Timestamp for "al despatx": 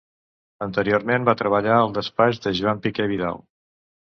1.81-2.41